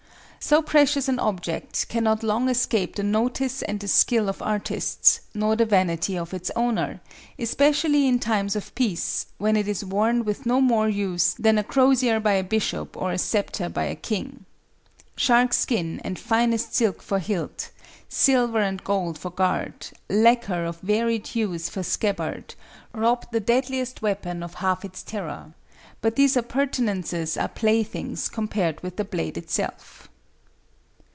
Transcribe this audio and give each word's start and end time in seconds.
]So 0.51 0.63
precious 0.63 1.07
an 1.07 1.19
object 1.19 1.87
cannot 1.87 2.23
long 2.23 2.49
escape 2.49 2.95
the 2.95 3.03
notice 3.03 3.61
and 3.61 3.79
the 3.79 3.87
skill 3.87 4.27
of 4.27 4.41
artists 4.41 5.19
nor 5.35 5.55
the 5.55 5.67
vanity 5.67 6.17
of 6.17 6.33
its 6.33 6.49
owner, 6.55 6.99
especially 7.37 8.07
in 8.07 8.17
times 8.17 8.55
of 8.55 8.73
peace, 8.73 9.27
when 9.37 9.55
it 9.55 9.67
is 9.67 9.85
worn 9.85 10.25
with 10.25 10.47
no 10.47 10.59
more 10.59 10.89
use 10.89 11.35
than 11.37 11.59
a 11.59 11.63
crosier 11.63 12.19
by 12.19 12.33
a 12.33 12.43
bishop 12.43 12.97
or 12.97 13.11
a 13.11 13.19
sceptre 13.19 13.69
by 13.69 13.83
a 13.83 13.95
king. 13.95 14.45
Shark 15.15 15.53
skin 15.53 16.01
and 16.03 16.17
finest 16.17 16.73
silk 16.73 17.03
for 17.03 17.19
hilt, 17.19 17.69
silver 18.09 18.59
and 18.59 18.83
gold 18.83 19.19
for 19.19 19.29
guard, 19.29 19.89
lacquer 20.09 20.65
of 20.65 20.79
varied 20.81 21.27
hues 21.27 21.69
for 21.69 21.83
scabbard, 21.83 22.55
robbed 22.93 23.27
the 23.31 23.39
deadliest 23.39 24.01
weapon 24.01 24.41
of 24.41 24.55
half 24.55 24.83
its 24.83 25.03
terror; 25.03 25.53
but 26.01 26.15
these 26.15 26.35
appurtenances 26.35 27.37
are 27.37 27.47
playthings 27.47 28.27
compared 28.27 28.81
with 28.81 28.95
the 28.97 29.05
blade 29.05 29.37
itself. 29.37 30.07